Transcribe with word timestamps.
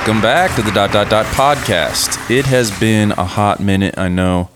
Welcome 0.00 0.22
back 0.22 0.56
to 0.56 0.62
the 0.62 0.70
dot 0.70 0.92
dot 0.92 1.10
dot 1.10 1.26
podcast. 1.26 2.30
It 2.30 2.46
has 2.46 2.70
been 2.80 3.12
a 3.12 3.24
hot 3.26 3.60
minute, 3.60 3.98
I 3.98 4.08
know. 4.08 4.48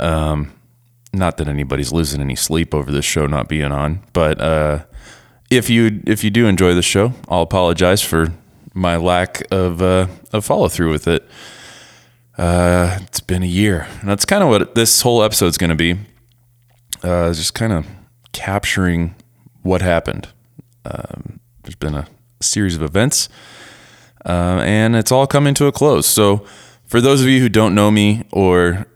Um, 0.00 0.54
not 1.12 1.36
that 1.36 1.46
anybody's 1.46 1.92
losing 1.92 2.22
any 2.22 2.34
sleep 2.34 2.74
over 2.74 2.90
this 2.90 3.04
show 3.04 3.26
not 3.26 3.50
being 3.50 3.70
on, 3.70 4.00
but 4.14 4.40
uh, 4.40 4.84
if 5.50 5.68
you 5.68 6.00
if 6.06 6.24
you 6.24 6.30
do 6.30 6.46
enjoy 6.46 6.72
the 6.72 6.80
show, 6.80 7.12
I'll 7.28 7.42
apologize 7.42 8.00
for 8.00 8.32
my 8.72 8.96
lack 8.96 9.42
of 9.50 9.82
uh, 9.82 10.06
of 10.32 10.46
follow 10.46 10.68
through 10.68 10.90
with 10.90 11.06
it. 11.06 11.28
Uh, 12.38 12.98
it's 13.02 13.20
been 13.20 13.42
a 13.42 13.46
year, 13.46 13.86
and 14.00 14.08
that's 14.08 14.24
kind 14.24 14.42
of 14.42 14.48
what 14.48 14.74
this 14.74 15.02
whole 15.02 15.22
episode's 15.22 15.58
going 15.58 15.68
to 15.68 15.76
be. 15.76 15.96
Uh, 17.02 17.30
just 17.34 17.52
kind 17.52 17.74
of 17.74 17.86
capturing 18.32 19.14
what 19.60 19.82
happened. 19.82 20.28
Um, 20.86 21.40
there's 21.64 21.76
been 21.76 21.94
a 21.94 22.08
series 22.40 22.74
of 22.74 22.80
events, 22.80 23.28
uh, 24.26 24.62
and 24.64 24.96
it's 24.96 25.12
all 25.12 25.26
coming 25.26 25.54
to 25.54 25.66
a 25.66 25.72
close. 25.72 26.06
So, 26.06 26.44
for 26.86 27.00
those 27.00 27.20
of 27.20 27.26
you 27.28 27.40
who 27.40 27.48
don't 27.48 27.74
know 27.74 27.90
me 27.90 28.24
or 28.32 28.86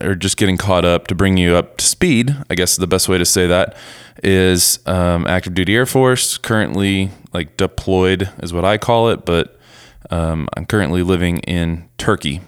are 0.00 0.14
just 0.14 0.36
getting 0.36 0.56
caught 0.56 0.84
up, 0.84 1.06
to 1.08 1.14
bring 1.14 1.36
you 1.36 1.56
up 1.56 1.76
to 1.78 1.84
speed, 1.84 2.36
I 2.48 2.54
guess 2.54 2.76
the 2.76 2.86
best 2.86 3.08
way 3.08 3.18
to 3.18 3.24
say 3.24 3.46
that 3.46 3.76
is 4.22 4.78
um, 4.86 5.26
active 5.26 5.54
duty 5.54 5.74
Air 5.74 5.86
Force. 5.86 6.38
Currently, 6.38 7.10
like 7.32 7.56
deployed 7.56 8.30
is 8.42 8.52
what 8.52 8.64
I 8.64 8.78
call 8.78 9.08
it, 9.08 9.24
but 9.24 9.58
um, 10.10 10.48
I'm 10.56 10.66
currently 10.66 11.02
living 11.02 11.38
in 11.40 11.88
Turkey, 11.98 12.40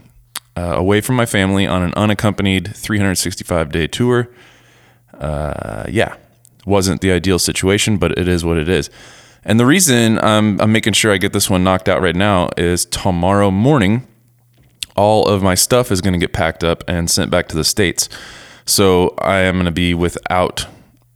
uh, 0.56 0.74
away 0.76 1.00
from 1.00 1.16
my 1.16 1.26
family 1.26 1.66
on 1.66 1.82
an 1.82 1.92
unaccompanied 1.94 2.74
365 2.76 3.72
day 3.72 3.86
tour. 3.86 4.28
Uh, 5.12 5.84
yeah, 5.88 6.16
wasn't 6.66 7.00
the 7.00 7.12
ideal 7.12 7.38
situation, 7.38 7.96
but 7.96 8.16
it 8.18 8.28
is 8.28 8.44
what 8.44 8.56
it 8.56 8.68
is. 8.68 8.90
And 9.44 9.60
the 9.60 9.66
reason 9.66 10.18
I'm, 10.18 10.60
I'm 10.60 10.72
making 10.72 10.94
sure 10.94 11.12
I 11.12 11.18
get 11.18 11.32
this 11.32 11.50
one 11.50 11.64
knocked 11.64 11.88
out 11.88 12.00
right 12.00 12.16
now 12.16 12.50
is 12.56 12.84
tomorrow 12.86 13.50
morning, 13.50 14.06
all 14.96 15.26
of 15.26 15.42
my 15.42 15.54
stuff 15.54 15.92
is 15.92 16.00
going 16.00 16.14
to 16.14 16.18
get 16.18 16.32
packed 16.32 16.64
up 16.64 16.82
and 16.88 17.10
sent 17.10 17.30
back 17.30 17.48
to 17.48 17.56
the 17.56 17.64
States. 17.64 18.08
So 18.64 19.14
I 19.18 19.38
am 19.40 19.56
going 19.56 19.66
to 19.66 19.72
be 19.72 19.92
without 19.92 20.66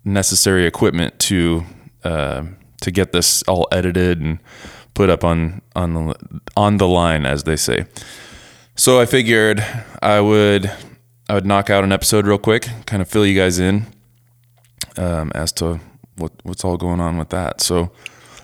necessary 0.05 0.67
equipment 0.67 1.19
to 1.21 1.65
uh, 2.05 2.45
to 2.81 2.91
get 2.91 3.13
this 3.13 3.43
all 3.45 3.67
edited 3.73 4.21
and 4.21 4.39
put 4.95 5.11
up 5.11 5.25
on 5.25 5.63
on 5.75 5.95
the 5.95 6.41
on 6.57 6.77
the 6.77 6.89
line, 6.89 7.25
as 7.25 7.45
they 7.45 7.57
say. 7.57 7.87
So 8.75 9.01
I 9.01 9.07
figured 9.07 9.65
I 10.03 10.21
would 10.21 10.71
I 11.29 11.35
would 11.35 11.47
knock 11.47 11.69
out 11.71 11.85
an 11.85 11.93
episode 11.93 12.27
real 12.27 12.39
quick, 12.39 12.69
kind 12.87 13.03
of 13.03 13.09
fill 13.09 13.27
you 13.27 13.39
guys 13.39 13.59
in 13.59 13.87
um, 14.97 15.31
as 15.35 15.53
to 15.53 15.81
what 16.17 16.33
what's 16.43 16.65
all 16.65 16.77
going 16.77 17.01
on 17.01 17.19
with 17.19 17.31
that. 17.31 17.61
So, 17.61 17.91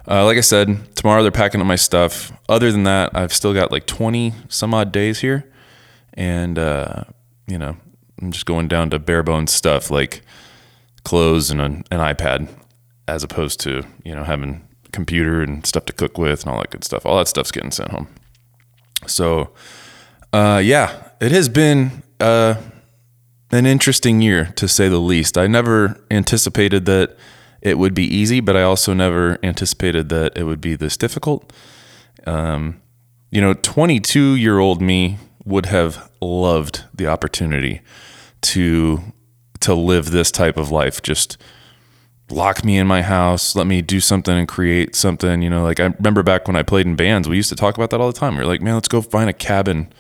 uh, 0.09 0.25
like 0.25 0.37
I 0.37 0.43
said, 0.43 0.95
tomorrow 0.97 1.23
they're 1.23 1.33
packing 1.33 1.61
up 1.61 1.67
my 1.67 1.77
stuff. 1.77 2.33
Other 2.49 2.71
than 2.71 2.85
that, 2.85 3.11
I've 3.15 3.33
still 3.33 3.55
got 3.55 3.73
like 3.73 3.87
twenty 3.87 4.35
some 4.49 4.75
odd 4.75 4.93
days 4.93 5.21
here, 5.21 5.51
and 6.15 6.59
uh, 6.59 7.05
you 7.47 7.59
know 7.59 7.77
I'm 8.21 8.33
just 8.33 8.47
going 8.47 8.69
down 8.69 8.91
to 8.91 8.99
bare 8.99 9.23
bones 9.23 9.53
stuff 9.53 9.91
like 9.91 10.23
clothes 11.05 11.51
and 11.51 11.61
an, 11.61 11.85
an 11.91 12.01
iPad, 12.01 12.49
as 13.09 13.23
opposed 13.23 13.61
to 13.61 13.83
you 14.05 14.15
know 14.15 14.25
having 14.25 14.67
computer 14.93 15.43
and 15.43 15.67
stuff 15.67 15.85
to 15.87 15.93
cook 15.93 16.17
with 16.17 16.45
and 16.45 16.53
all 16.53 16.61
that 16.61 16.71
good 16.71 16.85
stuff. 16.85 17.05
All 17.05 17.19
that 17.19 17.29
stuff's 17.29 17.51
getting 17.51 17.71
sent 17.73 17.91
home. 17.91 18.09
So, 19.07 19.51
uh, 20.33 20.63
yeah, 20.65 21.09
it 21.21 21.33
has 21.33 21.49
been 21.49 22.03
uh, 22.21 22.55
an 23.51 23.67
interesting 23.67 24.23
year 24.23 24.47
to 24.57 24.69
say 24.69 24.89
the 24.89 24.99
least. 24.99 25.37
I 25.37 25.47
never 25.47 26.01
anticipated 26.11 26.87
that 26.87 27.17
it 27.65 27.79
would 27.79 27.95
be 27.95 28.05
easy, 28.05 28.41
but 28.41 28.57
I 28.57 28.63
also 28.63 28.93
never 28.93 29.39
anticipated 29.43 30.11
that 30.11 30.37
it 30.37 30.45
would 30.45 30.61
be 30.61 30.77
this 30.77 30.97
difficult. 30.97 31.53
Um, 32.27 32.81
you 33.31 33.41
know, 33.41 33.55
22 33.55 34.37
year 34.37 34.59
old 34.59 34.81
me 34.81 35.19
would 35.45 35.67
have 35.67 36.11
loved 36.21 36.85
the 36.95 37.07
opportunity 37.07 37.81
to 38.43 39.01
to 39.61 39.75
live 39.75 40.11
this 40.11 40.31
type 40.31 40.59
of 40.59 40.71
life. 40.71 41.01
Just 41.01 41.39
lock 42.31 42.65
me 42.65 42.77
in 42.77 42.87
my 42.87 43.01
house, 43.01 43.57
let 43.57 43.67
me 43.67 43.81
do 43.81 43.99
something 43.99 44.37
and 44.37 44.47
create 44.47 44.95
something. 44.95 45.41
You 45.41 45.49
know, 45.49 45.65
like 45.65 45.81
I 45.81 45.87
remember 45.87 46.23
back 46.23 46.47
when 46.47 46.57
I 46.57 46.63
played 46.63 46.87
in 46.87 46.97
bands, 46.97 47.29
we 47.29 47.37
used 47.37 47.49
to 47.49 47.57
talk 47.57 47.77
about 47.77 47.91
that 47.91 48.01
all 48.01 48.13
the 48.13 48.19
time. 48.19 48.37
We 48.37 48.43
are 48.43 48.47
like, 48.47 48.61
man, 48.61 48.75
let's 48.75 48.89
go 48.89 49.01
find 49.01 49.31
a 49.31 49.35
cabin, 49.35 49.93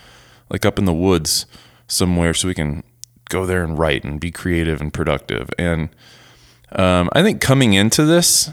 like 0.50 0.66
up 0.66 0.78
in 0.78 0.84
the 0.84 0.92
woods 0.92 1.46
somewhere, 1.86 2.34
so 2.34 2.48
we 2.48 2.54
can 2.54 2.82
go 3.30 3.46
there 3.46 3.64
and 3.64 3.78
write 3.78 4.04
and 4.04 4.20
be 4.20 4.30
creative 4.30 4.82
and 4.82 4.92
productive. 4.92 5.48
And 5.58 5.88
um, 6.74 7.08
I 7.12 7.22
think 7.22 7.40
coming 7.40 7.74
into 7.74 8.04
this, 8.04 8.50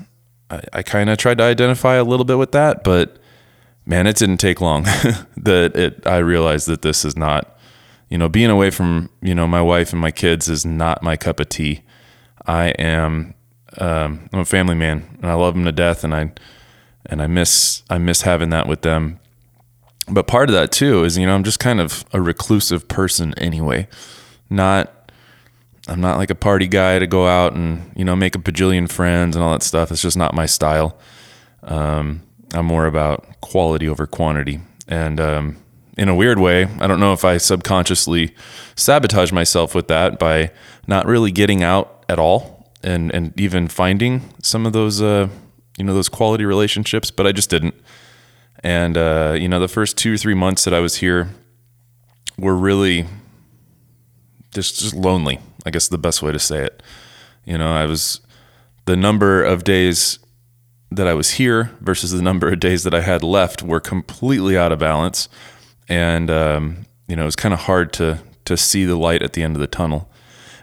I, 0.50 0.62
I 0.74 0.84
kind 0.84 1.10
of 1.10 1.18
tried 1.18 1.38
to 1.40 1.44
identify 1.44 1.96
a 1.96 2.04
little 2.04 2.26
bit 2.26 2.38
with 2.38 2.52
that, 2.52 2.84
but 2.84 3.18
man, 3.86 4.08
it 4.08 4.16
didn't 4.16 4.38
take 4.38 4.62
long 4.62 4.84
that 5.38 5.76
it. 5.76 6.06
I 6.06 6.18
realized 6.18 6.68
that 6.68 6.82
this 6.82 7.06
is 7.06 7.18
not, 7.18 7.58
you 8.10 8.18
know, 8.18 8.30
being 8.30 8.50
away 8.50 8.70
from 8.70 9.10
you 9.22 9.34
know 9.36 9.48
my 9.48 9.62
wife 9.62 9.92
and 9.92 10.02
my 10.02 10.12
kids 10.12 10.50
is 10.50 10.66
not 10.66 11.04
my 11.04 11.18
cup 11.18 11.40
of 11.40 11.50
tea. 11.50 11.82
I 12.46 12.70
am, 12.70 13.36
um, 13.78 14.30
I'm 14.34 14.40
a 14.40 14.46
family 14.46 14.76
man, 14.76 15.18
and 15.22 15.30
I 15.30 15.36
love 15.36 15.54
them 15.54 15.66
to 15.66 15.72
death, 15.72 16.04
and 16.04 16.14
I, 16.14 16.32
and 17.06 17.22
I 17.22 17.28
miss 17.28 17.84
I 17.90 17.98
miss 17.98 18.24
having 18.24 18.50
that 18.50 18.68
with 18.68 18.82
them. 18.82 19.20
But 20.08 20.28
part 20.28 20.50
of 20.50 20.54
that 20.56 20.72
too 20.72 21.04
is 21.04 21.18
you 21.18 21.26
know 21.26 21.36
I'm 21.36 21.44
just 21.44 21.60
kind 21.60 21.80
of 21.80 22.04
a 22.14 22.22
reclusive 22.22 22.88
person 22.88 23.34
anyway 23.38 23.88
not 24.52 24.94
I'm 25.88 26.02
not 26.02 26.18
like 26.18 26.30
a 26.30 26.36
party 26.36 26.68
guy 26.68 27.00
to 27.00 27.08
go 27.08 27.28
out 27.28 27.54
and 27.54 27.92
you 27.96 28.06
know 28.06 28.16
make 28.16 28.36
a 28.36 28.40
bajillion 28.40 28.90
friends 28.90 29.36
and 29.36 29.44
all 29.44 29.52
that 29.52 29.64
stuff. 29.64 29.92
It's 29.92 30.02
just 30.02 30.18
not 30.18 30.34
my 30.34 30.46
style. 30.46 30.98
Um, 31.64 32.22
I'm 32.54 32.66
more 32.66 32.86
about 32.86 33.42
quality 33.42 33.88
over 33.88 34.06
quantity, 34.06 34.60
and 34.88 35.20
um, 35.20 35.58
in 35.98 36.10
a 36.10 36.16
weird 36.16 36.40
way, 36.40 36.66
I 36.80 36.88
don't 36.88 37.00
know 37.00 37.14
if 37.14 37.26
I 37.26 37.38
subconsciously 37.38 38.36
sabotage 38.76 39.32
myself 39.32 39.76
with 39.76 39.88
that 39.88 40.20
by 40.20 40.52
not 40.88 41.06
really 41.06 41.32
getting 41.32 41.64
out 41.64 42.06
at 42.08 42.20
all, 42.20 42.72
and 42.84 43.14
and 43.14 43.40
even 43.40 43.68
finding 43.68 44.34
some 44.42 44.66
of 44.66 44.74
those 44.74 45.02
uh, 45.02 45.30
you 45.78 45.84
know 45.84 45.94
those 45.94 46.10
quality 46.10 46.46
relationships, 46.46 47.12
but 47.12 47.26
I 47.26 47.32
just 47.32 47.50
didn't. 47.50 47.76
And 48.64 48.98
uh, 48.98 49.36
you 49.38 49.48
know, 49.48 49.60
the 49.60 49.68
first 49.68 49.98
two 49.98 50.14
or 50.14 50.18
three 50.18 50.36
months 50.36 50.64
that 50.66 50.74
I 50.74 50.80
was 50.80 50.98
here 50.98 51.30
were 52.38 52.56
really 52.56 53.08
just 54.54 54.80
just 54.80 54.94
lonely. 54.94 55.40
I 55.66 55.70
guess 55.70 55.88
the 55.88 55.98
best 55.98 56.22
way 56.22 56.32
to 56.32 56.40
say 56.40 56.64
it. 56.64 56.84
You 57.46 57.58
know, 57.58 57.72
I 57.72 57.86
was 57.86 58.22
the 58.86 58.96
number 58.96 59.44
of 59.44 59.64
days 59.64 60.20
that 60.92 61.08
I 61.08 61.14
was 61.14 61.32
here 61.32 61.72
versus 61.80 62.12
the 62.12 62.22
number 62.22 62.52
of 62.52 62.60
days 62.60 62.84
that 62.84 62.94
I 62.94 63.02
had 63.02 63.24
left 63.24 63.64
were 63.64 63.80
completely 63.80 64.58
out 64.58 64.72
of 64.72 64.80
balance, 64.80 65.30
and 65.88 66.30
um, 66.30 66.86
you 67.08 67.16
know 67.16 67.24
it 67.24 67.26
was 67.26 67.36
kind 67.36 67.54
of 67.54 67.62
hard 67.62 67.94
to 67.94 68.20
to 68.46 68.58
see 68.58 68.86
the 68.86 68.96
light 68.98 69.22
at 69.22 69.34
the 69.34 69.44
end 69.44 69.56
of 69.56 69.62
the 69.62 69.68
tunnel. 69.68 70.10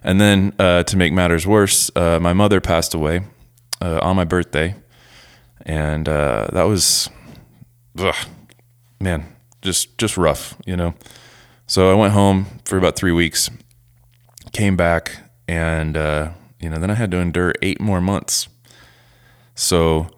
And 0.03 0.21
then 0.21 0.53
uh, 0.59 0.85
to 0.85 0.97
make 0.97 1.13
matters 1.13 1.47
worse, 1.47 1.91
uh, 1.97 2.21
my 2.21 2.33
mother 2.33 2.61
passed 2.61 2.95
away 2.95 3.23
uh, 3.81 3.99
on 4.03 4.17
my 4.17 4.25
birthday, 4.25 4.75
and 5.63 6.09
uh, 6.09 6.49
that 6.53 6.65
was, 6.65 7.11
ugh, 7.99 8.15
man, 9.01 9.25
just 9.63 9.99
just 9.99 10.17
rough, 10.17 10.57
you 10.67 10.77
know. 10.77 10.95
So 11.67 11.91
I 11.91 11.95
went 11.95 12.13
home 12.13 12.47
for 12.65 12.79
about 12.79 12.97
three 12.97 13.13
weeks, 13.13 13.51
came 14.53 14.77
back 14.77 15.19
and 15.47 15.97
uh, 15.97 16.31
you 16.61 16.69
know 16.69 16.79
then 16.79 16.91
i 16.91 16.95
had 16.95 17.11
to 17.11 17.19
endure 17.19 17.55
eight 17.63 17.81
more 17.81 18.01
months. 18.01 18.49
So 19.55 20.09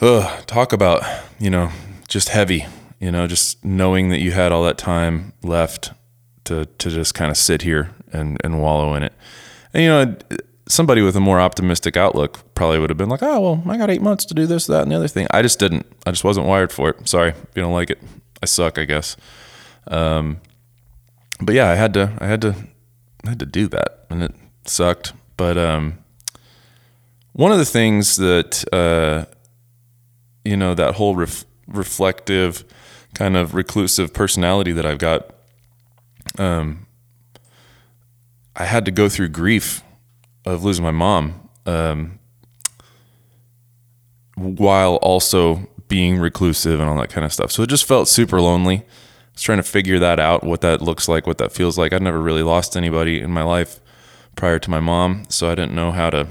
uh, 0.00 0.40
talk 0.46 0.72
about 0.72 1.02
you 1.38 1.50
know 1.50 1.70
just 2.08 2.28
heavy 2.28 2.66
you 3.00 3.10
know 3.10 3.26
just 3.26 3.64
knowing 3.64 4.10
that 4.10 4.20
you 4.20 4.32
had 4.32 4.52
all 4.52 4.62
that 4.64 4.78
time 4.78 5.32
left 5.42 5.92
to 6.44 6.66
to 6.66 6.90
just 6.90 7.14
kind 7.14 7.30
of 7.30 7.36
sit 7.36 7.62
here 7.62 7.90
and 8.12 8.38
and 8.44 8.60
wallow 8.60 8.94
in 8.94 9.02
it. 9.02 9.12
And 9.74 9.82
you 9.82 9.88
know 9.88 10.16
somebody 10.68 11.02
with 11.02 11.16
a 11.16 11.20
more 11.20 11.40
optimistic 11.40 11.96
outlook 11.96 12.40
probably 12.54 12.78
would 12.78 12.88
have 12.88 12.96
been 12.96 13.08
like 13.08 13.22
oh 13.22 13.40
well 13.40 13.62
i 13.66 13.76
got 13.76 13.90
eight 13.90 14.00
months 14.00 14.24
to 14.24 14.32
do 14.32 14.46
this 14.46 14.66
that 14.66 14.82
and 14.82 14.92
the 14.92 14.96
other 14.96 15.08
thing. 15.08 15.26
I 15.30 15.42
just 15.42 15.58
didn't. 15.58 15.86
I 16.06 16.10
just 16.10 16.24
wasn't 16.24 16.46
wired 16.46 16.72
for 16.72 16.90
it. 16.90 17.08
Sorry 17.08 17.30
if 17.30 17.56
you 17.56 17.62
don't 17.62 17.72
like 17.72 17.90
it. 17.90 18.00
I 18.42 18.46
suck 18.46 18.78
i 18.78 18.84
guess. 18.84 19.16
Um, 19.86 20.40
but 21.44 21.54
yeah, 21.54 21.70
I 21.70 21.74
had 21.74 21.94
to 21.94 22.12
I 22.18 22.26
had 22.26 22.40
to 22.42 22.54
I 23.24 23.30
had 23.30 23.38
to 23.40 23.46
do 23.46 23.68
that, 23.68 24.06
and 24.10 24.22
it 24.22 24.34
sucked. 24.64 25.12
But 25.36 25.56
um, 25.56 25.98
one 27.32 27.52
of 27.52 27.58
the 27.58 27.64
things 27.64 28.16
that 28.16 28.64
uh, 28.72 29.26
you 30.44 30.56
know 30.56 30.74
that 30.74 30.94
whole 30.94 31.16
ref- 31.16 31.44
reflective 31.66 32.64
kind 33.14 33.36
of 33.36 33.54
reclusive 33.54 34.12
personality 34.14 34.72
that 34.72 34.86
I've 34.86 34.98
got, 34.98 35.30
um, 36.38 36.86
I 38.56 38.64
had 38.64 38.84
to 38.86 38.90
go 38.90 39.08
through 39.08 39.28
grief 39.28 39.82
of 40.44 40.64
losing 40.64 40.84
my 40.84 40.90
mom, 40.90 41.48
um, 41.66 42.18
while 44.34 44.96
also 44.96 45.68
being 45.88 46.18
reclusive 46.18 46.80
and 46.80 46.88
all 46.88 46.96
that 46.96 47.10
kind 47.10 47.24
of 47.24 47.32
stuff. 47.32 47.52
So 47.52 47.62
it 47.62 47.68
just 47.68 47.84
felt 47.84 48.08
super 48.08 48.40
lonely 48.40 48.84
was 49.34 49.42
trying 49.42 49.58
to 49.58 49.62
figure 49.62 49.98
that 49.98 50.18
out, 50.20 50.44
what 50.44 50.60
that 50.60 50.82
looks 50.82 51.08
like, 51.08 51.26
what 51.26 51.38
that 51.38 51.52
feels 51.52 51.78
like. 51.78 51.92
I'd 51.92 52.02
never 52.02 52.20
really 52.20 52.42
lost 52.42 52.76
anybody 52.76 53.20
in 53.20 53.30
my 53.30 53.42
life 53.42 53.80
prior 54.36 54.58
to 54.58 54.70
my 54.70 54.80
mom, 54.80 55.24
so 55.28 55.50
I 55.50 55.54
didn't 55.54 55.74
know 55.74 55.92
how 55.92 56.10
to 56.10 56.26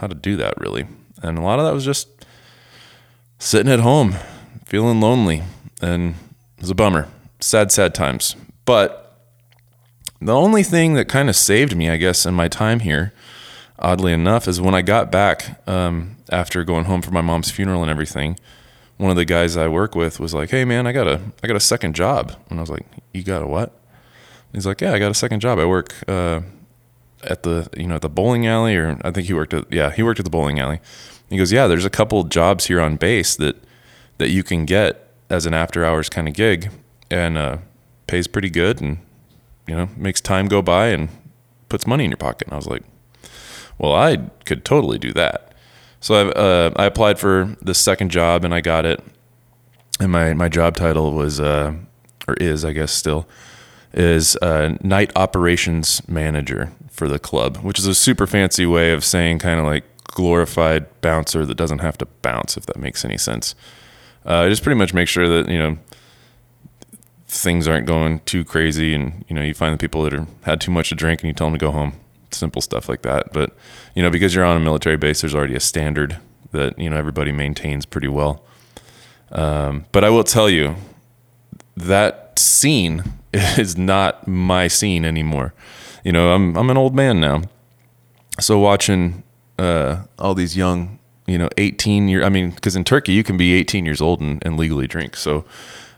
how 0.00 0.06
to 0.06 0.14
do 0.14 0.36
that 0.36 0.54
really. 0.58 0.86
And 1.22 1.36
a 1.36 1.42
lot 1.42 1.58
of 1.58 1.66
that 1.66 1.74
was 1.74 1.84
just 1.84 2.08
sitting 3.38 3.70
at 3.72 3.80
home, 3.80 4.16
feeling 4.64 5.00
lonely, 5.00 5.42
and 5.80 6.14
it 6.56 6.62
was 6.62 6.70
a 6.70 6.74
bummer. 6.74 7.08
Sad, 7.40 7.72
sad 7.72 7.94
times. 7.94 8.36
But 8.64 9.18
the 10.20 10.34
only 10.34 10.62
thing 10.62 10.94
that 10.94 11.08
kind 11.08 11.28
of 11.28 11.36
saved 11.36 11.74
me, 11.74 11.88
I 11.90 11.96
guess, 11.96 12.26
in 12.26 12.34
my 12.34 12.48
time 12.48 12.80
here, 12.80 13.12
oddly 13.78 14.12
enough, 14.12 14.46
is 14.46 14.60
when 14.60 14.74
I 14.74 14.82
got 14.82 15.10
back 15.10 15.66
um, 15.66 16.16
after 16.30 16.64
going 16.64 16.84
home 16.84 17.02
for 17.02 17.10
my 17.10 17.22
mom's 17.22 17.50
funeral 17.50 17.82
and 17.82 17.90
everything. 17.90 18.38
One 19.00 19.08
of 19.08 19.16
the 19.16 19.24
guys 19.24 19.56
I 19.56 19.66
work 19.66 19.94
with 19.94 20.20
was 20.20 20.34
like, 20.34 20.50
"Hey, 20.50 20.66
man, 20.66 20.86
I 20.86 20.92
got 20.92 21.08
a 21.08 21.22
I 21.42 21.46
got 21.46 21.56
a 21.56 21.60
second 21.60 21.94
job," 21.94 22.34
and 22.50 22.58
I 22.58 22.62
was 22.62 22.68
like, 22.68 22.84
"You 23.14 23.22
got 23.22 23.40
a 23.40 23.46
what?" 23.46 23.72
He's 24.52 24.66
like, 24.66 24.82
"Yeah, 24.82 24.92
I 24.92 24.98
got 24.98 25.10
a 25.10 25.14
second 25.14 25.40
job. 25.40 25.58
I 25.58 25.64
work 25.64 25.94
uh, 26.06 26.42
at 27.24 27.42
the 27.42 27.70
you 27.74 27.86
know 27.86 27.94
at 27.94 28.02
the 28.02 28.10
bowling 28.10 28.46
alley, 28.46 28.76
or 28.76 28.98
I 29.02 29.10
think 29.10 29.26
he 29.26 29.32
worked 29.32 29.54
at 29.54 29.72
yeah 29.72 29.90
he 29.90 30.02
worked 30.02 30.20
at 30.20 30.24
the 30.24 30.30
bowling 30.30 30.60
alley." 30.60 30.80
He 31.30 31.38
goes, 31.38 31.50
"Yeah, 31.50 31.66
there's 31.66 31.86
a 31.86 31.90
couple 31.90 32.22
jobs 32.24 32.66
here 32.66 32.78
on 32.78 32.96
base 32.96 33.36
that 33.36 33.56
that 34.18 34.28
you 34.28 34.42
can 34.42 34.66
get 34.66 35.08
as 35.30 35.46
an 35.46 35.54
after 35.54 35.82
hours 35.82 36.10
kind 36.10 36.28
of 36.28 36.34
gig, 36.34 36.70
and 37.10 37.38
uh, 37.38 37.56
pays 38.06 38.26
pretty 38.26 38.50
good, 38.50 38.82
and 38.82 38.98
you 39.66 39.74
know 39.74 39.88
makes 39.96 40.20
time 40.20 40.46
go 40.46 40.60
by 40.60 40.88
and 40.88 41.08
puts 41.70 41.86
money 41.86 42.04
in 42.04 42.10
your 42.10 42.18
pocket." 42.18 42.48
And 42.48 42.52
I 42.52 42.56
was 42.56 42.66
like, 42.66 42.82
"Well, 43.78 43.94
I 43.94 44.18
could 44.44 44.62
totally 44.62 44.98
do 44.98 45.14
that." 45.14 45.49
So 46.00 46.14
I, 46.14 46.32
uh, 46.32 46.70
I 46.76 46.86
applied 46.86 47.18
for 47.18 47.56
the 47.60 47.74
second 47.74 48.10
job 48.10 48.44
and 48.44 48.54
I 48.54 48.60
got 48.60 48.86
it. 48.86 49.00
And 50.00 50.10
my, 50.10 50.32
my 50.32 50.48
job 50.48 50.76
title 50.76 51.12
was, 51.12 51.38
uh, 51.38 51.74
or 52.26 52.34
is, 52.34 52.64
I 52.64 52.72
guess, 52.72 52.90
still, 52.90 53.28
is 53.92 54.34
uh, 54.36 54.76
night 54.82 55.12
operations 55.14 56.06
manager 56.08 56.72
for 56.90 57.06
the 57.06 57.18
club, 57.18 57.58
which 57.58 57.78
is 57.78 57.86
a 57.86 57.94
super 57.94 58.26
fancy 58.26 58.64
way 58.64 58.92
of 58.92 59.04
saying 59.04 59.40
kind 59.40 59.60
of 59.60 59.66
like 59.66 59.84
glorified 60.04 60.86
bouncer 61.02 61.44
that 61.44 61.56
doesn't 61.56 61.80
have 61.80 61.98
to 61.98 62.06
bounce, 62.22 62.56
if 62.56 62.64
that 62.66 62.78
makes 62.78 63.04
any 63.04 63.18
sense. 63.18 63.54
Uh, 64.24 64.48
just 64.48 64.62
pretty 64.62 64.78
much 64.78 64.94
make 64.94 65.08
sure 65.08 65.28
that, 65.28 65.50
you 65.50 65.58
know, 65.58 65.78
things 67.28 67.68
aren't 67.68 67.86
going 67.86 68.20
too 68.20 68.42
crazy 68.42 68.94
and, 68.94 69.24
you 69.28 69.34
know, 69.34 69.42
you 69.42 69.54
find 69.54 69.74
the 69.74 69.78
people 69.78 70.02
that 70.02 70.14
are 70.14 70.26
had 70.42 70.60
too 70.62 70.70
much 70.70 70.88
to 70.88 70.94
drink 70.94 71.20
and 71.20 71.28
you 71.28 71.34
tell 71.34 71.46
them 71.46 71.58
to 71.58 71.64
go 71.64 71.70
home 71.70 71.92
simple 72.32 72.62
stuff 72.62 72.88
like 72.88 73.02
that. 73.02 73.32
But 73.32 73.56
you 73.94 74.02
know, 74.02 74.10
because 74.10 74.34
you're 74.34 74.44
on 74.44 74.56
a 74.56 74.60
military 74.60 74.96
base, 74.96 75.20
there's 75.20 75.34
already 75.34 75.54
a 75.54 75.60
standard 75.60 76.18
that 76.52 76.78
you 76.78 76.90
know 76.90 76.96
everybody 76.96 77.32
maintains 77.32 77.86
pretty 77.86 78.08
well. 78.08 78.44
Um, 79.32 79.86
but 79.92 80.04
I 80.04 80.10
will 80.10 80.24
tell 80.24 80.50
you 80.50 80.76
that 81.76 82.38
scene 82.38 83.04
is 83.32 83.76
not 83.76 84.26
my 84.26 84.68
scene 84.68 85.04
anymore. 85.04 85.54
You 86.04 86.12
know, 86.12 86.32
I'm 86.32 86.56
I'm 86.56 86.70
an 86.70 86.76
old 86.76 86.94
man 86.94 87.20
now, 87.20 87.42
so 88.38 88.58
watching 88.58 89.22
uh, 89.58 90.04
all 90.18 90.34
these 90.34 90.56
young, 90.56 90.98
you 91.26 91.38
know, 91.38 91.48
18 91.58 92.08
year. 92.08 92.24
I 92.24 92.30
mean, 92.30 92.50
because 92.50 92.74
in 92.74 92.84
Turkey 92.84 93.12
you 93.12 93.22
can 93.22 93.36
be 93.36 93.52
18 93.54 93.84
years 93.84 94.00
old 94.00 94.20
and, 94.20 94.42
and 94.44 94.56
legally 94.56 94.86
drink. 94.86 95.16
So 95.16 95.44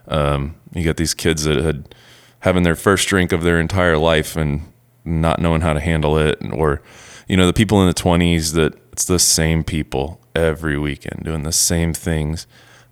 um, 0.09 0.57
you 0.75 0.85
got 0.85 0.97
these 0.97 1.15
kids 1.15 1.45
that 1.45 1.59
had 1.59 1.95
having 2.41 2.65
their 2.65 2.75
first 2.75 3.07
drink 3.07 3.31
of 3.31 3.43
their 3.43 3.61
entire 3.61 3.97
life 3.97 4.37
and 4.37 4.72
not 5.05 5.41
knowing 5.41 5.61
how 5.61 5.73
to 5.73 5.81
handle 5.81 6.17
it 6.17 6.39
or 6.53 6.81
you 7.29 7.37
know 7.37 7.47
the 7.47 7.53
people 7.53 7.81
in 7.81 7.89
the 7.89 7.95
20s 7.95 8.55
that 8.55 8.75
it's 8.93 9.05
the 9.05 9.19
same 9.19 9.65
people 9.65 10.21
every 10.35 10.79
weekend 10.79 11.25
doing 11.25 11.43
the 11.43 11.53
same 11.53 11.93
things 11.93 12.47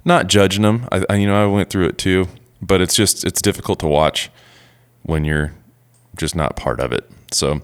not 0.05 0.27
judging 0.27 0.63
them 0.63 0.89
I, 0.91 1.05
I, 1.09 1.15
you 1.17 1.27
know 1.27 1.43
i 1.43 1.47
went 1.47 1.71
through 1.71 1.87
it 1.87 1.99
too 1.99 2.29
but 2.63 2.81
it's 2.81 2.95
just 2.95 3.25
it's 3.25 3.41
difficult 3.41 3.79
to 3.81 3.87
watch 3.87 4.31
when 5.03 5.25
you're 5.25 5.53
just 6.17 6.35
not 6.35 6.57
part 6.57 6.81
of 6.81 6.93
it. 6.93 7.09
So 7.33 7.63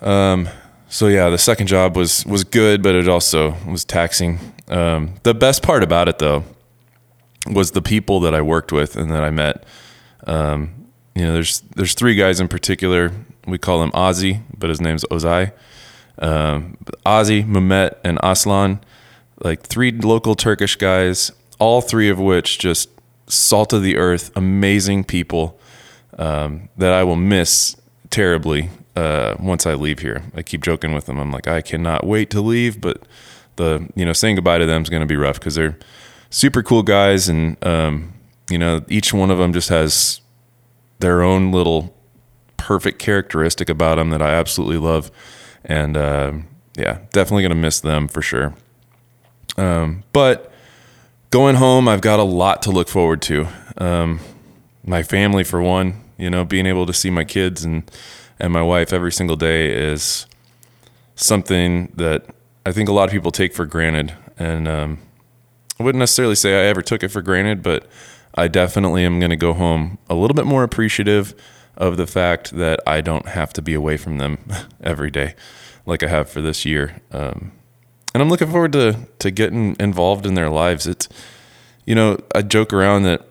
um 0.00 0.48
so 0.88 1.06
yeah 1.06 1.28
the 1.28 1.38
second 1.38 1.66
job 1.66 1.96
was 1.96 2.24
was 2.24 2.42
good 2.42 2.82
but 2.82 2.94
it 2.94 3.08
also 3.08 3.54
was 3.66 3.84
taxing. 3.84 4.38
Um 4.68 5.14
the 5.22 5.34
best 5.34 5.62
part 5.62 5.82
about 5.82 6.08
it 6.08 6.18
though 6.18 6.44
was 7.46 7.72
the 7.72 7.82
people 7.82 8.20
that 8.20 8.34
i 8.34 8.40
worked 8.42 8.72
with 8.72 8.96
and 8.96 9.10
that 9.10 9.22
i 9.22 9.30
met. 9.30 9.64
Um 10.26 10.79
you 11.14 11.24
know, 11.24 11.32
there's 11.32 11.60
there's 11.76 11.94
three 11.94 12.14
guys 12.14 12.40
in 12.40 12.48
particular. 12.48 13.12
We 13.46 13.58
call 13.58 13.82
him 13.82 13.90
Ozzy, 13.92 14.42
but 14.56 14.70
his 14.70 14.80
name's 14.80 15.04
Ozai. 15.04 15.52
Um, 16.18 16.76
Ozzy, 17.06 17.44
Mehmet, 17.44 17.96
and 18.04 18.18
Aslan, 18.22 18.80
like 19.42 19.62
three 19.62 19.90
local 19.90 20.34
Turkish 20.34 20.76
guys, 20.76 21.32
all 21.58 21.80
three 21.80 22.10
of 22.10 22.18
which 22.18 22.58
just 22.58 22.90
salt 23.26 23.72
of 23.72 23.82
the 23.82 23.96
earth, 23.96 24.30
amazing 24.36 25.04
people 25.04 25.58
um, 26.18 26.68
that 26.76 26.92
I 26.92 27.04
will 27.04 27.16
miss 27.16 27.76
terribly 28.10 28.70
uh, 28.96 29.36
once 29.38 29.66
I 29.66 29.74
leave 29.74 30.00
here. 30.00 30.22
I 30.34 30.42
keep 30.42 30.62
joking 30.62 30.92
with 30.92 31.06
them. 31.06 31.18
I'm 31.18 31.32
like, 31.32 31.48
I 31.48 31.62
cannot 31.62 32.06
wait 32.06 32.30
to 32.30 32.40
leave, 32.40 32.80
but 32.80 33.02
the 33.56 33.88
you 33.94 34.04
know 34.04 34.12
saying 34.12 34.36
goodbye 34.36 34.58
to 34.58 34.66
them 34.66 34.82
is 34.82 34.90
going 34.90 35.00
to 35.00 35.06
be 35.06 35.16
rough 35.16 35.38
because 35.38 35.54
they're 35.54 35.78
super 36.30 36.62
cool 36.62 36.82
guys, 36.82 37.28
and 37.28 37.62
um, 37.64 38.12
you 38.50 38.58
know 38.58 38.82
each 38.88 39.12
one 39.12 39.30
of 39.30 39.38
them 39.38 39.52
just 39.52 39.68
has 39.68 40.20
their 41.00 41.22
own 41.22 41.50
little 41.52 41.94
perfect 42.56 42.98
characteristic 42.98 43.68
about 43.68 43.96
them 43.96 44.10
that 44.10 44.22
I 44.22 44.34
absolutely 44.34 44.76
love. 44.76 45.10
And 45.64 45.96
uh, 45.96 46.32
yeah, 46.76 47.00
definitely 47.12 47.42
going 47.42 47.50
to 47.50 47.56
miss 47.56 47.80
them 47.80 48.06
for 48.06 48.22
sure. 48.22 48.54
Um, 49.56 50.04
but 50.12 50.52
going 51.30 51.56
home, 51.56 51.88
I've 51.88 52.00
got 52.00 52.20
a 52.20 52.24
lot 52.24 52.62
to 52.62 52.70
look 52.70 52.88
forward 52.88 53.22
to. 53.22 53.48
Um, 53.78 54.20
my 54.84 55.02
family, 55.02 55.44
for 55.44 55.60
one, 55.60 56.04
you 56.16 56.30
know, 56.30 56.44
being 56.44 56.66
able 56.66 56.86
to 56.86 56.92
see 56.92 57.10
my 57.10 57.24
kids 57.24 57.64
and, 57.64 57.90
and 58.38 58.52
my 58.52 58.62
wife 58.62 58.92
every 58.92 59.12
single 59.12 59.36
day 59.36 59.72
is 59.72 60.26
something 61.14 61.92
that 61.96 62.26
I 62.64 62.72
think 62.72 62.88
a 62.88 62.92
lot 62.92 63.04
of 63.04 63.10
people 63.10 63.30
take 63.30 63.54
for 63.54 63.66
granted. 63.66 64.14
And 64.38 64.68
um, 64.68 64.98
I 65.78 65.82
wouldn't 65.82 66.00
necessarily 66.00 66.34
say 66.34 66.54
I 66.54 66.66
ever 66.66 66.82
took 66.82 67.02
it 67.02 67.08
for 67.08 67.22
granted, 67.22 67.62
but 67.62 67.86
I 68.34 68.48
definitely 68.48 69.04
am 69.04 69.18
going 69.18 69.30
to 69.30 69.36
go 69.36 69.52
home 69.52 69.98
a 70.08 70.14
little 70.14 70.34
bit 70.34 70.46
more 70.46 70.62
appreciative 70.62 71.34
of 71.76 71.96
the 71.96 72.06
fact 72.06 72.52
that 72.52 72.80
I 72.86 73.00
don't 73.00 73.26
have 73.28 73.52
to 73.54 73.62
be 73.62 73.74
away 73.74 73.96
from 73.96 74.18
them 74.18 74.38
every 74.82 75.10
day 75.10 75.34
like 75.86 76.02
I 76.02 76.08
have 76.08 76.30
for 76.30 76.40
this 76.40 76.64
year. 76.64 77.00
Um, 77.10 77.52
and 78.12 78.22
I'm 78.22 78.28
looking 78.28 78.50
forward 78.50 78.72
to 78.72 79.06
to 79.20 79.30
getting 79.30 79.76
involved 79.78 80.26
in 80.26 80.34
their 80.34 80.50
lives. 80.50 80.86
It's 80.86 81.08
you 81.84 81.94
know, 81.94 82.18
I 82.34 82.42
joke 82.42 82.72
around 82.72 83.04
that 83.04 83.26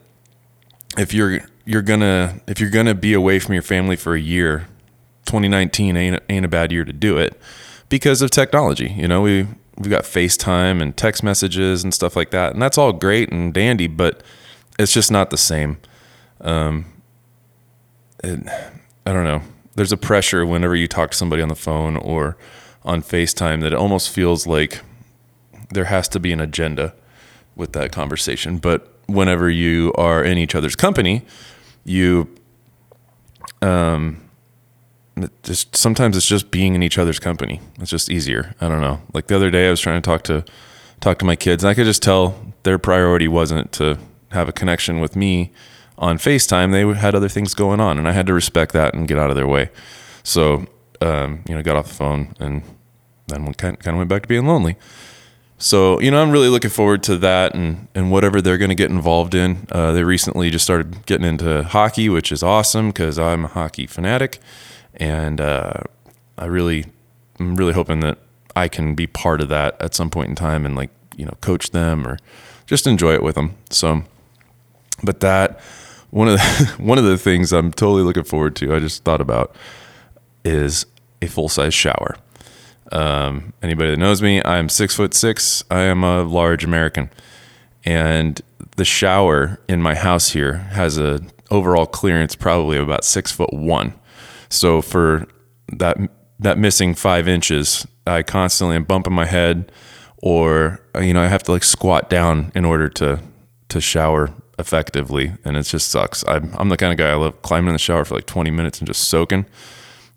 if 0.97 1.13
you're 1.13 1.41
you're 1.65 1.81
gonna 1.81 2.41
if 2.47 2.59
you're 2.59 2.69
gonna 2.69 2.95
be 2.95 3.13
away 3.13 3.39
from 3.39 3.53
your 3.53 3.63
family 3.63 3.95
for 3.95 4.15
a 4.15 4.19
year, 4.19 4.67
2019 5.25 5.95
ain't 5.97 6.23
ain't 6.29 6.45
a 6.45 6.49
bad 6.49 6.71
year 6.71 6.85
to 6.85 6.93
do 6.93 7.17
it 7.17 7.39
because 7.89 8.21
of 8.21 8.31
technology. 8.31 8.89
You 8.89 9.07
know, 9.07 9.21
we 9.21 9.47
we've 9.77 9.89
got 9.89 10.03
FaceTime 10.03 10.81
and 10.81 10.95
text 10.95 11.23
messages 11.23 11.83
and 11.83 11.93
stuff 11.93 12.15
like 12.15 12.31
that, 12.31 12.53
and 12.53 12.61
that's 12.61 12.77
all 12.77 12.93
great 12.93 13.31
and 13.31 13.53
dandy, 13.53 13.87
but 13.87 14.23
it's 14.79 14.93
just 14.93 15.11
not 15.11 15.29
the 15.29 15.37
same. 15.37 15.77
Um, 16.41 16.85
it, 18.23 18.39
I 19.05 19.13
don't 19.13 19.25
know. 19.25 19.41
There's 19.75 19.91
a 19.91 19.97
pressure 19.97 20.45
whenever 20.45 20.75
you 20.75 20.87
talk 20.87 21.11
to 21.11 21.17
somebody 21.17 21.41
on 21.41 21.49
the 21.49 21.55
phone 21.55 21.97
or 21.97 22.37
on 22.83 23.03
FaceTime 23.03 23.61
that 23.61 23.73
it 23.73 23.77
almost 23.77 24.09
feels 24.09 24.47
like 24.47 24.81
there 25.69 25.85
has 25.85 26.07
to 26.09 26.19
be 26.19 26.31
an 26.31 26.39
agenda 26.39 26.95
with 27.55 27.73
that 27.73 27.91
conversation. 27.91 28.57
But 28.57 28.91
whenever 29.05 29.49
you 29.49 29.93
are 29.95 30.23
in 30.23 30.37
each 30.37 30.55
other's 30.55 30.75
company, 30.75 31.23
you 31.83 32.33
um 33.61 34.23
just 35.43 35.75
sometimes 35.75 36.15
it's 36.15 36.27
just 36.27 36.49
being 36.49 36.75
in 36.75 36.81
each 36.81 36.97
other's 36.97 37.19
company. 37.19 37.59
It's 37.79 37.89
just 37.91 38.09
easier. 38.09 38.55
I 38.61 38.69
don't 38.69 38.79
know. 38.79 39.01
Like 39.13 39.27
the 39.27 39.35
other 39.35 39.51
day 39.51 39.67
I 39.67 39.69
was 39.69 39.81
trying 39.81 40.01
to 40.01 40.05
talk 40.05 40.23
to 40.23 40.45
talk 41.01 41.19
to 41.19 41.25
my 41.25 41.35
kids 41.35 41.63
and 41.63 41.69
I 41.69 41.73
could 41.73 41.85
just 41.85 42.01
tell 42.01 42.53
their 42.63 42.77
priority 42.77 43.27
wasn't 43.27 43.71
to 43.73 43.97
have 44.31 44.47
a 44.47 44.51
connection 44.51 44.99
with 44.99 45.15
me 45.15 45.51
on 45.97 46.17
FaceTime, 46.17 46.71
they 46.71 46.99
had 46.99 47.13
other 47.13 47.29
things 47.29 47.53
going 47.53 47.79
on, 47.79 47.97
and 47.97 48.07
I 48.07 48.13
had 48.13 48.25
to 48.27 48.33
respect 48.33 48.71
that 48.73 48.93
and 48.93 49.07
get 49.07 49.19
out 49.19 49.29
of 49.29 49.35
their 49.35 49.47
way. 49.47 49.69
So, 50.23 50.65
um, 51.01 51.43
you 51.47 51.55
know, 51.55 51.61
got 51.61 51.75
off 51.75 51.89
the 51.89 51.93
phone 51.93 52.35
and 52.39 52.63
then 53.27 53.53
kind 53.53 53.77
of 53.85 53.95
went 53.95 54.09
back 54.09 54.23
to 54.23 54.27
being 54.27 54.45
lonely. 54.45 54.77
So, 55.61 55.99
you 55.99 56.09
know, 56.09 56.21
I'm 56.21 56.31
really 56.31 56.47
looking 56.47 56.69
forward 56.69 57.03
to 57.03 57.17
that 57.17 57.53
and, 57.53 57.89
and 57.93 58.11
whatever 58.11 58.41
they're 58.41 58.57
going 58.57 58.69
to 58.69 58.75
get 58.75 58.89
involved 58.89 59.35
in. 59.35 59.67
Uh, 59.69 59.91
they 59.91 60.05
recently 60.05 60.49
just 60.49 60.63
started 60.63 61.05
getting 61.05 61.27
into 61.27 61.63
hockey, 61.63 62.07
which 62.07 62.31
is 62.31 62.41
awesome 62.41 62.87
because 62.89 63.19
I'm 63.19 63.43
a 63.43 63.49
hockey 63.49 63.85
fanatic. 63.85 64.39
And 64.95 65.41
uh, 65.41 65.81
I 66.37 66.45
really, 66.45 66.85
I'm 67.39 67.57
really 67.57 67.73
hoping 67.73 67.99
that 67.99 68.19
I 68.55 68.69
can 68.69 68.95
be 68.95 69.05
part 69.05 69.41
of 69.41 69.49
that 69.49 69.75
at 69.81 69.93
some 69.93 70.09
point 70.09 70.29
in 70.29 70.35
time 70.35 70.65
and 70.65 70.77
like, 70.77 70.91
you 71.17 71.25
know, 71.25 71.37
coach 71.41 71.71
them 71.71 72.07
or 72.07 72.19
just 72.65 72.87
enjoy 72.87 73.13
it 73.13 73.21
with 73.21 73.35
them. 73.35 73.55
So, 73.69 74.03
but 75.03 75.19
that 75.21 75.59
one 76.11 76.27
of 76.27 76.35
the, 76.35 76.73
one 76.79 76.97
of 76.97 77.03
the 77.03 77.17
things 77.17 77.51
I'm 77.53 77.71
totally 77.71 78.03
looking 78.03 78.23
forward 78.23 78.55
to, 78.57 78.75
I 78.75 78.79
just 78.79 79.03
thought 79.03 79.21
about, 79.21 79.55
is 80.43 80.85
a 81.21 81.27
full 81.27 81.49
size 81.49 81.73
shower. 81.73 82.15
Um, 82.91 83.53
anybody 83.61 83.91
that 83.91 83.97
knows 83.97 84.21
me, 84.21 84.41
I'm 84.43 84.69
six 84.69 84.95
foot 84.95 85.13
six. 85.13 85.63
I 85.69 85.81
am 85.81 86.03
a 86.03 86.23
large 86.23 86.63
American, 86.63 87.09
and 87.85 88.41
the 88.77 88.85
shower 88.85 89.59
in 89.67 89.81
my 89.81 89.95
house 89.95 90.29
here 90.29 90.53
has 90.53 90.97
a 90.97 91.21
overall 91.51 91.85
clearance 91.85 92.35
probably 92.35 92.77
of 92.77 92.83
about 92.83 93.03
six 93.03 93.31
foot 93.31 93.53
one. 93.53 93.93
So 94.49 94.81
for 94.81 95.27
that 95.73 95.97
that 96.39 96.57
missing 96.57 96.95
five 96.95 97.27
inches, 97.27 97.85
I 98.07 98.23
constantly 98.23 98.75
am 98.75 98.85
bumping 98.85 99.13
my 99.13 99.25
head, 99.25 99.71
or 100.17 100.81
you 100.99 101.13
know 101.13 101.21
I 101.21 101.27
have 101.27 101.43
to 101.43 101.51
like 101.51 101.63
squat 101.63 102.09
down 102.09 102.51
in 102.55 102.65
order 102.65 102.89
to 102.89 103.19
to 103.69 103.79
shower 103.79 104.33
effectively, 104.59 105.33
and 105.43 105.57
it 105.57 105.63
just 105.63 105.89
sucks. 105.89 106.23
I'm 106.27 106.53
I'm 106.57 106.69
the 106.69 106.77
kind 106.77 106.91
of 106.91 106.97
guy 106.97 107.09
I 107.09 107.15
love 107.15 107.41
climbing 107.41 107.69
in 107.69 107.73
the 107.73 107.79
shower 107.79 108.05
for 108.05 108.15
like 108.15 108.25
20 108.27 108.51
minutes 108.51 108.79
and 108.79 108.87
just 108.87 109.07
soaking. 109.07 109.45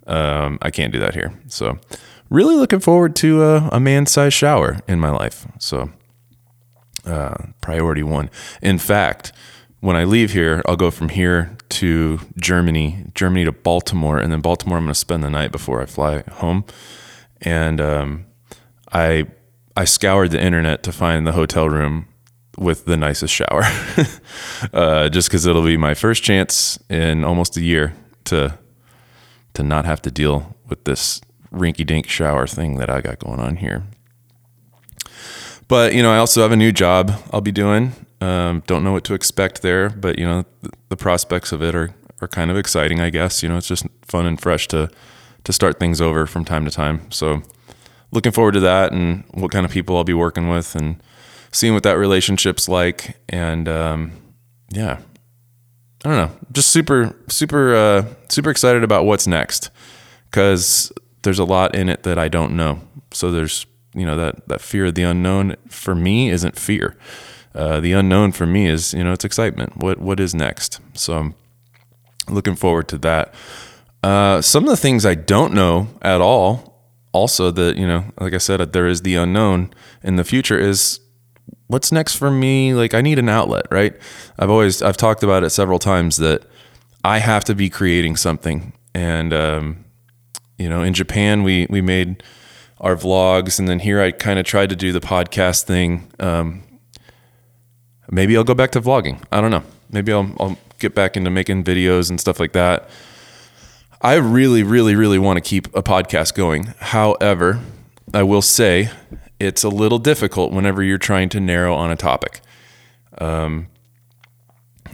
Um, 0.07 0.59
I 0.61 0.71
can't 0.71 0.93
do 0.93 0.99
that 0.99 1.15
here. 1.15 1.33
So, 1.47 1.79
really 2.29 2.57
looking 2.57 2.81
forward 2.81 3.15
to 3.17 3.43
a, 3.45 3.69
a 3.73 3.81
man-sized 3.81 4.35
shower 4.35 4.81
in 4.89 4.99
my 4.99 5.11
life. 5.11 5.47
So, 5.61 5.91
uh, 7.07 7.37
priority 7.61 8.03
one. 8.03 8.29
In 8.61 8.79
fact, 8.79 9.33
when 9.81 9.97
I 9.97 10.05
leave 10.05 10.33
here, 10.33 10.61
I'll 10.67 10.77
go 10.77 10.91
from 10.91 11.09
here 11.09 11.57
to 11.71 12.21
Germany, 12.37 13.07
Germany 13.15 13.45
to 13.45 13.53
Baltimore, 13.53 14.19
and 14.19 14.33
then 14.33 14.41
Baltimore. 14.41 14.79
I'm 14.79 14.85
going 14.85 14.93
to 14.93 14.99
spend 14.99 15.23
the 15.23 15.31
night 15.31 15.53
before 15.53 15.81
I 15.81 15.87
fly 15.87 16.23
home. 16.33 16.65
And 17.41 17.81
um, 17.81 18.27
I 18.93 19.27
I 19.77 19.85
scoured 19.85 20.33
the 20.33 20.43
internet 20.43 20.83
to 20.83 20.93
find 20.93 21.27
the 21.27 21.33
hotel 21.33 21.69
room 21.69 22.07
with 22.59 22.85
the 22.85 22.97
nicest 22.97 23.33
shower, 23.33 23.63
uh, 24.73 25.09
just 25.09 25.29
because 25.29 25.47
it'll 25.47 25.65
be 25.65 25.77
my 25.77 25.95
first 25.95 26.23
chance 26.23 26.79
in 26.89 27.25
almost 27.25 27.57
a 27.57 27.63
year 27.63 27.95
to 28.25 28.59
to 29.55 29.63
not 29.63 29.85
have 29.85 30.01
to 30.03 30.11
deal 30.11 30.57
with 30.69 30.85
this 30.85 31.21
rinky 31.53 31.87
dink 31.87 32.09
shower 32.09 32.47
thing 32.47 32.77
that 32.79 32.89
I 32.89 33.01
got 33.01 33.19
going 33.19 33.41
on 33.41 33.57
here. 33.57 33.85
But 35.69 35.95
you 35.95 36.03
know, 36.03 36.13
I 36.13 36.19
also 36.19 36.43
have 36.43 36.53
a 36.53 36.57
new 36.57 36.73
job 36.73 37.13
I'll 37.33 37.41
be 37.41 37.53
doing. 37.53 37.93
Um, 38.21 38.63
don't 38.67 38.85
know 38.85 38.93
what 38.93 39.05
to 39.05 39.15
expect 39.15 39.63
there, 39.63 39.91
but 39.91 40.19
you 40.19 40.27
know, 40.27 40.45
the, 40.63 40.71
the 40.91 40.97
prospects 40.97 41.53
of 41.53 41.63
it 41.63 41.75
are 41.75 41.95
are 42.21 42.29
kind 42.29 42.51
of 42.51 42.57
exciting. 42.57 43.01
I 43.01 43.11
guess 43.11 43.43
you 43.43 43.49
know, 43.49 43.57
it's 43.57 43.69
just 43.69 43.87
fun 44.03 44.27
and 44.27 44.41
fresh 44.41 44.69
to 44.69 44.91
to 45.45 45.53
start 45.53 45.81
things 45.81 46.01
over 46.01 46.27
from 46.27 46.45
time 46.45 46.65
to 46.65 46.71
time. 46.71 47.11
So, 47.11 47.43
looking 48.13 48.33
forward 48.33 48.53
to 48.53 48.61
that 48.61 48.93
and 48.93 49.25
what 49.33 49.51
kind 49.51 49.67
of 49.67 49.73
people 49.73 49.97
I'll 49.97 50.05
be 50.05 50.15
working 50.15 50.49
with 50.49 50.77
and 50.77 51.03
seeing 51.53 51.75
what 51.75 51.83
that 51.85 51.99
relationship's 51.99 52.69
like. 52.69 53.17
And 53.29 53.69
um, 53.69 54.13
yeah, 54.71 54.99
I 56.05 56.09
don't 56.09 56.17
know, 56.17 56.37
just 56.51 56.71
super, 56.71 57.15
super, 57.29 57.75
uh, 57.75 58.15
super 58.29 58.51
excited 58.51 58.83
about 58.83 59.05
what's 59.05 59.27
next 59.27 59.71
because 60.31 60.93
there's 61.23 61.39
a 61.39 61.45
lot 61.45 61.77
in 61.77 61.89
it 61.89 62.03
that 62.03 62.19
I 62.19 62.29
don't 62.29 62.57
know. 62.57 62.81
So 63.13 63.31
there's, 63.31 63.67
you 63.95 64.07
know, 64.07 64.17
that, 64.17 64.49
that 64.49 64.61
fear 64.61 64.87
of 64.87 64.95
the 64.95 65.03
unknown 65.03 65.57
for 65.69 65.95
me 65.95 66.31
isn't 66.31 66.59
fear. 66.59 66.97
Uh, 67.55 67.81
the 67.81 67.93
unknown 67.93 68.33
for 68.33 68.47
me 68.47 68.67
is, 68.67 68.95
you 68.95 69.05
know, 69.05 69.13
it's 69.13 69.25
excitement. 69.25 69.77
What, 69.77 70.01
what 70.01 70.19
is 70.19 70.35
next? 70.35 70.81
So 70.95 71.19
I'm 71.19 71.35
looking 72.29 72.57
forward 72.57 72.89
to 72.89 72.99
that. 72.99 73.35
Uh, 74.03 74.41
some 74.41 74.65
of 74.65 74.71
the 74.71 74.77
things 74.77 75.07
I 75.07 75.15
don't 75.15 75.53
know 75.53 75.89
at 76.01 76.21
all, 76.21 76.81
also 77.13 77.51
that, 77.51 77.77
you 77.77 77.87
know, 77.87 78.07
like 78.19 78.33
I 78.33 78.39
said, 78.39 78.73
there 78.73 78.87
is 78.87 79.03
the 79.03 79.15
unknown 79.15 79.73
in 80.03 80.17
the 80.17 80.25
future 80.25 80.59
is 80.59 80.99
what's 81.67 81.93
next 81.93 82.17
for 82.17 82.31
me? 82.31 82.75
Like 82.75 82.95
I 82.95 83.01
need 83.01 83.19
an 83.19 83.29
outlet, 83.29 83.67
right? 83.71 83.95
I've 84.39 84.51
always 84.51 84.83
I've 84.83 84.97
talked 84.97 85.23
about 85.23 85.45
it 85.45 85.51
several 85.51 85.79
times 85.79 86.17
that 86.19 86.43
I 87.05 87.19
have 87.19 87.45
to 87.45 87.55
be 87.55 87.71
creating 87.71 88.17
something. 88.17 88.73
And 88.95 89.33
um, 89.33 89.85
you 90.59 90.69
know, 90.69 90.83
in 90.83 90.95
Japan 90.95 91.43
we 91.43 91.67
we 91.71 91.81
made 91.81 92.23
our 92.81 92.97
vlogs 92.97 93.59
and 93.59 93.69
then 93.69 93.79
here 93.79 94.01
I 94.01 94.11
kind 94.11 94.39
of 94.39 94.45
tried 94.45 94.71
to 94.71 94.77
do 94.77 94.93
the 94.93 95.01
podcast 95.01 95.65
thing. 95.65 96.11
Um, 96.19 96.63
maybe 98.11 98.37
I'll 98.37 98.45
go 98.45 98.55
back 98.55 98.73
to 98.73 98.81
vlogging. 98.81 99.23
I 99.31 99.41
don't 99.41 99.51
know. 99.51 99.65
Maybe 99.91 100.13
I'll 100.13 100.35
I'll 100.39 100.59
get 100.79 100.95
back 100.95 101.17
into 101.17 101.31
making 101.31 101.65
videos 101.65 102.11
and 102.11 102.21
stuff 102.21 102.41
like 102.41 102.53
that. 102.53 102.89
I 104.05 104.15
really, 104.15 104.65
really, 104.65 104.97
really 104.97 105.19
want 105.21 105.37
to 105.37 105.41
keep 105.41 105.69
a 105.77 105.83
podcast 105.83 106.35
going. 106.35 106.75
However, 106.81 107.61
I 108.13 108.25
will 108.25 108.43
say 108.43 108.91
it's 109.43 109.65
a 109.65 109.69
little 109.69 109.99
difficult 109.99 110.53
whenever 110.53 110.85
you're 110.85 110.99
trying 110.99 111.29
to 111.31 111.41
narrow 111.41 111.75
on 111.75 111.91
a 111.91 111.97
topic. 111.97 112.41
Um, 113.19 113.67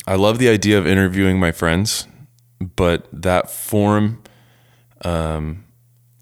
I 0.07 0.15
love 0.15 0.39
the 0.39 0.49
idea 0.49 0.79
of 0.79 0.87
interviewing 0.87 1.39
my 1.39 1.53
friends, 1.53 2.09
but 2.59 3.07
that 3.13 3.51
form 3.51 4.23
um, 5.05 5.65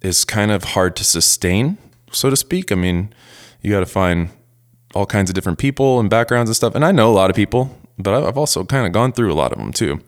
is 0.02 0.24
kind 0.24 0.50
of 0.50 0.64
hard 0.64 0.96
to 0.96 1.04
sustain, 1.04 1.78
so 2.10 2.28
to 2.28 2.36
speak. 2.36 2.72
I 2.72 2.74
mean, 2.74 3.14
you 3.62 3.70
got 3.70 3.80
to 3.80 3.86
find 3.86 4.30
all 4.92 5.06
kinds 5.06 5.30
of 5.30 5.34
different 5.34 5.58
people 5.58 6.00
and 6.00 6.10
backgrounds 6.10 6.50
and 6.50 6.56
stuff. 6.56 6.74
And 6.74 6.84
I 6.84 6.90
know 6.90 7.08
a 7.08 7.14
lot 7.14 7.30
of 7.30 7.36
people, 7.36 7.78
but 7.96 8.24
I've 8.24 8.36
also 8.36 8.64
kind 8.64 8.86
of 8.86 8.92
gone 8.92 9.12
through 9.12 9.32
a 9.32 9.34
lot 9.34 9.52
of 9.52 9.58
them 9.58 9.72
too. 9.72 10.00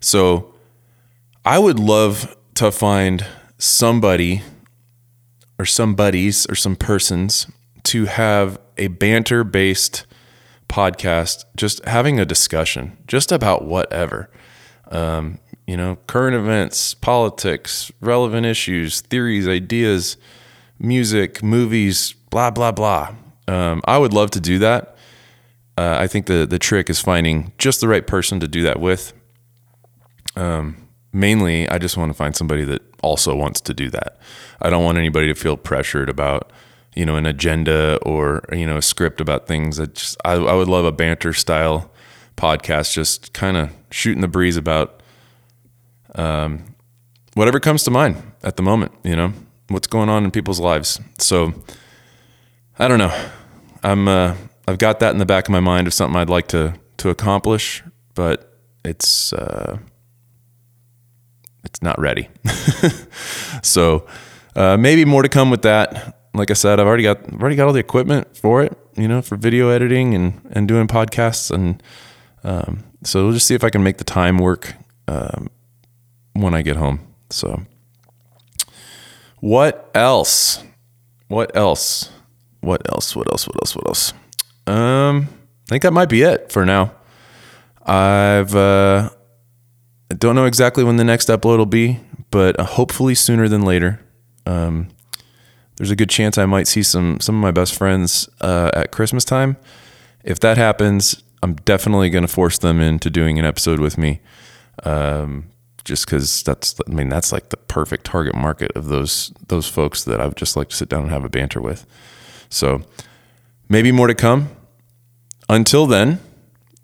So 0.00 0.54
I 1.46 1.58
would 1.58 1.78
love 1.78 2.36
to 2.56 2.70
find 2.70 3.24
somebody 3.56 4.42
or 5.58 5.64
some 5.64 5.94
buddies 5.94 6.46
or 6.46 6.54
some 6.54 6.76
persons 6.76 7.46
to 7.84 8.06
have 8.06 8.58
a 8.76 8.88
banter 8.88 9.44
based 9.44 10.06
podcast, 10.68 11.44
just 11.56 11.84
having 11.84 12.20
a 12.20 12.24
discussion 12.24 12.96
just 13.06 13.32
about 13.32 13.64
whatever. 13.64 14.30
Um, 14.90 15.38
you 15.66 15.76
know, 15.76 15.96
current 16.06 16.34
events, 16.34 16.94
politics, 16.94 17.92
relevant 18.00 18.46
issues, 18.46 19.00
theories, 19.02 19.46
ideas, 19.46 20.16
music, 20.78 21.42
movies, 21.42 22.14
blah, 22.30 22.50
blah, 22.50 22.72
blah. 22.72 23.14
Um, 23.46 23.82
I 23.84 23.98
would 23.98 24.12
love 24.12 24.30
to 24.32 24.40
do 24.40 24.58
that. 24.60 24.96
Uh, 25.76 25.96
I 25.98 26.06
think 26.06 26.26
the, 26.26 26.46
the 26.46 26.58
trick 26.58 26.90
is 26.90 27.00
finding 27.00 27.52
just 27.58 27.80
the 27.80 27.88
right 27.88 28.06
person 28.06 28.40
to 28.40 28.48
do 28.48 28.62
that 28.62 28.80
with. 28.80 29.12
Um, 30.36 30.87
mainly, 31.12 31.68
I 31.68 31.78
just 31.78 31.96
want 31.96 32.10
to 32.10 32.14
find 32.14 32.36
somebody 32.36 32.64
that 32.64 32.82
also 33.02 33.34
wants 33.34 33.60
to 33.62 33.74
do 33.74 33.90
that. 33.90 34.18
I 34.60 34.70
don't 34.70 34.84
want 34.84 34.98
anybody 34.98 35.26
to 35.28 35.34
feel 35.34 35.56
pressured 35.56 36.08
about 36.08 36.52
you 36.94 37.06
know 37.06 37.16
an 37.16 37.26
agenda 37.26 37.98
or 38.02 38.42
you 38.52 38.66
know 38.66 38.76
a 38.76 38.82
script 38.82 39.20
about 39.20 39.46
things. 39.46 39.76
That 39.76 39.94
just 39.94 40.16
I, 40.24 40.32
I 40.32 40.54
would 40.54 40.68
love 40.68 40.84
a 40.84 40.92
banter 40.92 41.32
style 41.32 41.90
podcast, 42.36 42.92
just 42.92 43.32
kind 43.32 43.56
of 43.56 43.70
shooting 43.90 44.20
the 44.20 44.28
breeze 44.28 44.56
about 44.56 45.02
um, 46.14 46.74
whatever 47.34 47.60
comes 47.60 47.84
to 47.84 47.90
mind 47.90 48.22
at 48.42 48.56
the 48.56 48.62
moment. 48.62 48.92
You 49.04 49.16
know 49.16 49.32
what's 49.68 49.86
going 49.86 50.08
on 50.08 50.24
in 50.24 50.30
people's 50.30 50.60
lives. 50.60 51.00
So 51.18 51.52
I 52.78 52.88
don't 52.88 52.98
know. 52.98 53.30
I'm 53.82 54.08
uh, 54.08 54.34
I've 54.66 54.78
got 54.78 55.00
that 55.00 55.12
in 55.12 55.18
the 55.18 55.26
back 55.26 55.48
of 55.48 55.52
my 55.52 55.60
mind 55.60 55.86
of 55.86 55.94
something 55.94 56.16
I'd 56.16 56.30
like 56.30 56.48
to 56.48 56.74
to 56.98 57.10
accomplish, 57.10 57.82
but 58.14 58.58
it's 58.84 59.32
uh, 59.32 59.78
it's 61.68 61.82
not 61.82 61.98
ready. 61.98 62.28
so 63.62 64.06
uh, 64.56 64.76
maybe 64.76 65.04
more 65.04 65.22
to 65.22 65.28
come 65.28 65.50
with 65.50 65.62
that. 65.62 66.16
Like 66.34 66.50
I 66.50 66.54
said, 66.54 66.80
I've 66.80 66.86
already 66.86 67.04
got 67.04 67.32
already 67.32 67.56
got 67.56 67.66
all 67.66 67.72
the 67.72 67.80
equipment 67.80 68.36
for 68.36 68.62
it, 68.62 68.76
you 68.96 69.08
know, 69.08 69.22
for 69.22 69.36
video 69.36 69.70
editing 69.70 70.14
and 70.14 70.40
and 70.50 70.68
doing 70.68 70.86
podcasts, 70.86 71.50
and 71.50 71.82
um, 72.44 72.84
so 73.04 73.24
we'll 73.24 73.32
just 73.32 73.46
see 73.46 73.54
if 73.54 73.64
I 73.64 73.70
can 73.70 73.82
make 73.82 73.98
the 73.98 74.04
time 74.04 74.38
work 74.38 74.74
um, 75.06 75.48
when 76.34 76.54
I 76.54 76.62
get 76.62 76.76
home. 76.76 77.00
So, 77.30 77.62
what 79.40 79.90
else? 79.94 80.62
What 81.28 81.54
else? 81.56 82.10
What 82.60 82.88
else? 82.88 83.14
What 83.14 83.30
else? 83.30 83.46
What 83.46 83.56
else? 83.56 83.76
What 83.76 83.86
else? 83.86 84.12
Um, 84.66 85.28
I 85.66 85.68
think 85.68 85.82
that 85.82 85.92
might 85.92 86.08
be 86.08 86.22
it 86.22 86.52
for 86.52 86.64
now. 86.64 86.92
I've 87.84 88.54
uh, 88.54 89.10
I 90.10 90.14
don't 90.14 90.34
know 90.34 90.46
exactly 90.46 90.84
when 90.84 90.96
the 90.96 91.04
next 91.04 91.28
upload 91.28 91.58
will 91.58 91.66
be, 91.66 92.00
but 92.30 92.58
hopefully 92.58 93.14
sooner 93.14 93.48
than 93.48 93.62
later. 93.62 94.00
Um, 94.46 94.88
there's 95.76 95.90
a 95.90 95.96
good 95.96 96.10
chance 96.10 96.38
I 96.38 96.46
might 96.46 96.66
see 96.66 96.82
some 96.82 97.20
some 97.20 97.36
of 97.36 97.42
my 97.42 97.50
best 97.50 97.74
friends 97.74 98.28
uh, 98.40 98.70
at 98.74 98.90
Christmas 98.90 99.24
time. 99.24 99.56
If 100.24 100.40
that 100.40 100.56
happens, 100.56 101.22
I'm 101.42 101.54
definitely 101.54 102.10
going 102.10 102.26
to 102.26 102.32
force 102.32 102.58
them 102.58 102.80
into 102.80 103.10
doing 103.10 103.38
an 103.38 103.44
episode 103.44 103.80
with 103.80 103.96
me. 103.96 104.20
Um, 104.82 105.50
just 105.84 106.04
because 106.04 106.42
that's 106.42 106.76
I 106.86 106.90
mean 106.92 107.08
that's 107.08 107.32
like 107.32 107.48
the 107.48 107.56
perfect 107.56 108.04
target 108.04 108.34
market 108.34 108.70
of 108.74 108.88
those 108.88 109.32
those 109.48 109.68
folks 109.68 110.04
that 110.04 110.20
I 110.20 110.26
would 110.26 110.36
just 110.36 110.56
like 110.56 110.68
to 110.68 110.76
sit 110.76 110.88
down 110.88 111.02
and 111.02 111.10
have 111.10 111.24
a 111.24 111.28
banter 111.30 111.60
with. 111.60 111.86
So 112.48 112.82
maybe 113.68 113.92
more 113.92 114.06
to 114.06 114.14
come. 114.14 114.50
Until 115.48 115.86
then, 115.86 116.20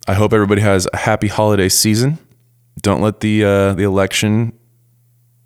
I 0.09 0.15
hope 0.15 0.33
everybody 0.33 0.63
has 0.63 0.89
a 0.93 0.99
happy 0.99 1.29
holiday 1.29 1.69
season. 1.69 2.19
Don't 2.81 3.01
let 3.01 3.21
the 3.21 3.45
uh, 3.45 3.73
the 3.75 3.85
election 3.85 4.53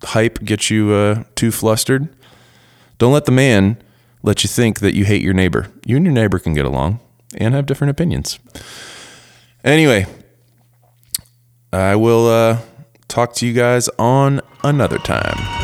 hype 0.03 0.39
get 0.43 0.69
you 0.69 0.91
uh, 0.91 1.23
too 1.35 1.51
flustered. 1.51 2.09
Don't 2.97 3.13
let 3.13 3.25
the 3.25 3.31
man 3.31 3.81
let 4.23 4.43
you 4.43 4.47
think 4.47 4.79
that 4.79 4.95
you 4.95 5.05
hate 5.05 5.21
your 5.21 5.33
neighbor. 5.33 5.67
You 5.85 5.95
and 5.95 6.05
your 6.05 6.13
neighbor 6.13 6.39
can 6.39 6.53
get 6.53 6.65
along 6.65 6.99
and 7.37 7.53
have 7.53 7.65
different 7.65 7.91
opinions. 7.91 8.39
Anyway, 9.63 10.05
I 11.71 11.95
will 11.95 12.27
uh, 12.27 12.59
talk 13.07 13.33
to 13.35 13.47
you 13.47 13.53
guys 13.53 13.89
on 13.99 14.41
another 14.63 14.97
time. 14.97 15.58